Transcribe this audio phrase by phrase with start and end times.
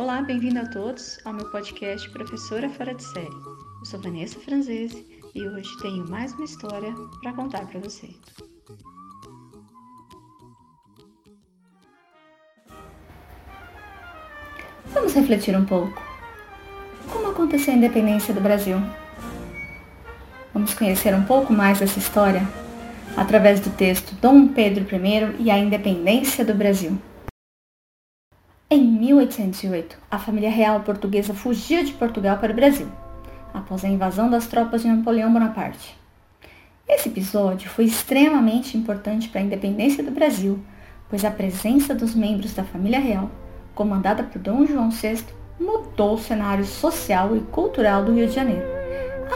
[0.00, 3.26] Olá, bem-vindo a todos ao meu podcast Professora Fora de Série.
[3.26, 6.90] Eu sou Vanessa Franzese e hoje tenho mais uma história
[7.20, 8.08] para contar para você.
[14.86, 16.02] Vamos refletir um pouco.
[17.12, 18.78] Como aconteceu a independência do Brasil?
[20.54, 22.40] Vamos conhecer um pouco mais dessa história
[23.18, 26.98] através do texto Dom Pedro I e a Independência do Brasil.
[28.72, 32.86] Em 1808, a família real portuguesa fugiu de Portugal para o Brasil,
[33.52, 35.98] após a invasão das tropas de Napoleão Bonaparte.
[36.88, 40.60] Esse episódio foi extremamente importante para a independência do Brasil,
[41.08, 43.28] pois a presença dos membros da família real,
[43.74, 45.24] comandada por Dom João VI,
[45.58, 48.68] mudou o cenário social e cultural do Rio de Janeiro,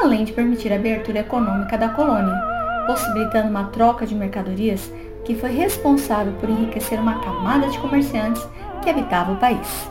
[0.00, 2.40] além de permitir a abertura econômica da colônia,
[2.86, 4.92] possibilitando uma troca de mercadorias
[5.24, 8.46] que foi responsável por enriquecer uma camada de comerciantes
[8.84, 9.90] que habitava o país.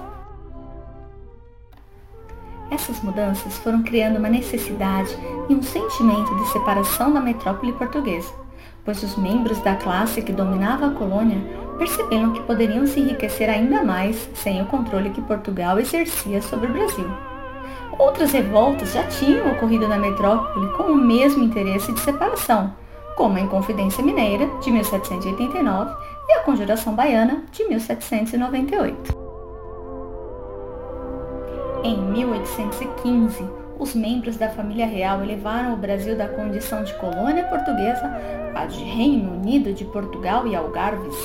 [2.72, 5.16] Essas mudanças foram criando uma necessidade
[5.50, 8.32] e um sentimento de separação da metrópole portuguesa,
[8.86, 11.40] pois os membros da classe que dominava a colônia
[11.78, 16.74] perceberam que poderiam se enriquecer ainda mais sem o controle que Portugal exercia sobre o
[16.74, 17.10] Brasil.
[17.98, 22.74] Outras revoltas já tinham ocorrido na metrópole com o mesmo interesse de separação,
[23.16, 25.94] como a Inconfidência Mineira, de 1789,
[26.28, 29.24] e a Conjuração Baiana, de 1798.
[31.84, 33.44] Em 1815,
[33.78, 38.10] os membros da família real elevaram o Brasil da condição de colônia portuguesa
[38.56, 41.16] a de Reino Unido de Portugal e Algarves.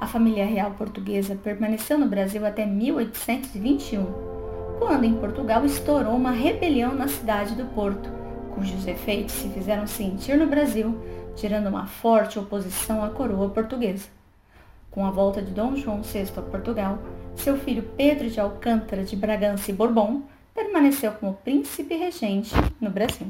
[0.00, 4.06] A família real portuguesa permaneceu no Brasil até 1821,
[4.78, 8.08] quando em Portugal estourou uma rebelião na cidade do Porto,
[8.54, 10.96] cujos efeitos se fizeram sentir no Brasil,
[11.34, 14.17] gerando uma forte oposição à coroa portuguesa.
[14.90, 16.98] Com a volta de Dom João VI a Portugal,
[17.36, 20.22] seu filho Pedro de Alcântara de Bragança e Bourbon
[20.54, 23.28] permaneceu como príncipe regente no Brasil.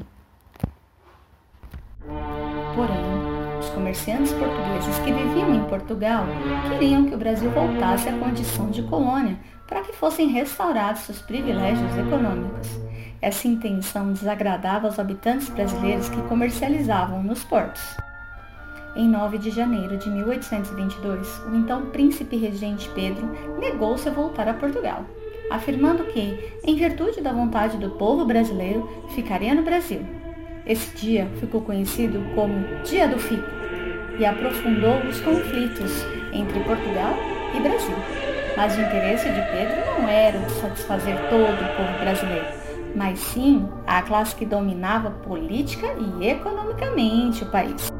[2.75, 6.25] Porém, os comerciantes portugueses que viviam em Portugal
[6.69, 9.37] queriam que o Brasil voltasse à condição de colônia
[9.67, 12.79] para que fossem restaurados seus privilégios econômicos.
[13.21, 17.97] Essa intenção desagradava aos habitantes brasileiros que comercializavam nos portos.
[18.95, 23.29] Em 9 de janeiro de 1822, o então príncipe regente Pedro
[23.59, 25.05] negou-se a voltar a Portugal,
[25.51, 30.01] afirmando que, em virtude da vontade do povo brasileiro, ficaria no Brasil.
[30.65, 33.47] Esse dia ficou conhecido como Dia do Fico
[34.17, 37.13] e aprofundou os conflitos entre Portugal
[37.55, 37.95] e Brasil.
[38.57, 42.47] Mas o interesse de Pedro não era de satisfazer todo o povo brasileiro,
[42.95, 47.98] mas sim a classe que dominava política e economicamente o país.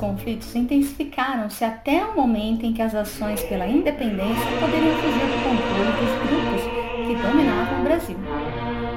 [0.00, 5.92] Conflitos intensificaram-se até o momento em que as ações pela independência poderiam fugir do controle
[6.00, 8.16] dos grupos que dominavam o Brasil,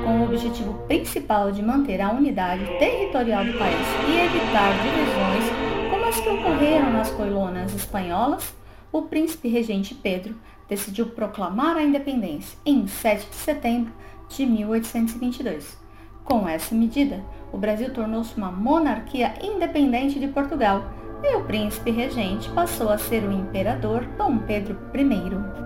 [0.05, 6.05] com o objetivo principal de manter a unidade territorial do país e evitar divisões como
[6.05, 8.55] as que ocorreram nas colonas espanholas,
[8.89, 10.37] o príncipe regente Pedro
[10.69, 13.91] decidiu proclamar a independência em 7 de setembro
[14.29, 15.83] de 1822
[16.23, 20.83] com essa medida, o Brasil tornou-se uma monarquia independente de Portugal
[21.23, 25.63] e o príncipe regente passou a ser o imperador Dom Pedro I.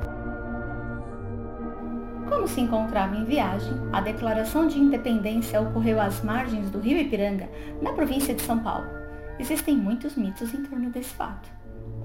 [2.30, 7.50] Como se encontrava em viagem, a declaração de independência ocorreu às margens do rio Ipiranga,
[7.82, 8.86] na província de São Paulo.
[9.40, 11.50] Existem muitos mitos em torno desse fato.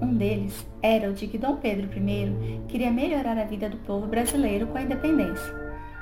[0.01, 4.07] Um deles era o de que Dom Pedro I queria melhorar a vida do povo
[4.07, 5.53] brasileiro com a independência.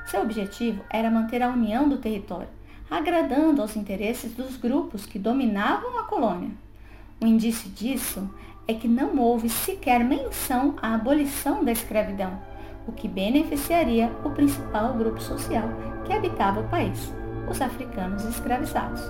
[0.06, 2.48] Seu objetivo era manter a união do território,
[2.92, 6.50] agradando aos interesses dos grupos que dominavam a colônia.
[7.22, 8.28] O indício disso
[8.68, 12.38] é que não houve sequer menção à abolição da escravidão,
[12.86, 15.68] o que beneficiaria o principal grupo social
[16.04, 17.10] que habitava o país,
[17.50, 19.00] os africanos escravizados.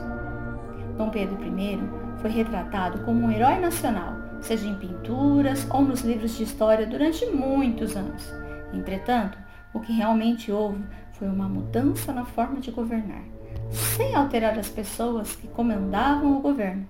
[0.97, 1.81] Dom Pedro I
[2.21, 7.27] foi retratado como um herói nacional, seja em pinturas ou nos livros de história durante
[7.27, 8.33] muitos anos.
[8.73, 9.37] Entretanto,
[9.75, 13.25] o que realmente houve foi uma mudança na forma de governar,
[13.71, 16.87] sem alterar as pessoas que comandavam o governo.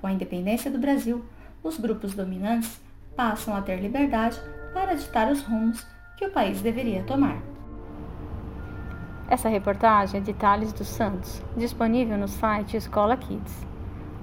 [0.00, 1.24] Com a independência do Brasil,
[1.62, 2.80] os grupos dominantes
[3.16, 4.40] passam a ter liberdade
[4.72, 5.84] para ditar os rumos
[6.16, 7.40] que o país deveria tomar.
[9.28, 13.66] Essa reportagem é de Thales dos Santos, disponível no site Escola Kids.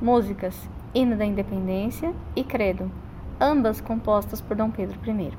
[0.01, 0.55] Músicas
[0.95, 2.89] Hino da Independência e Credo,
[3.39, 5.33] ambas compostas por Dom Pedro I.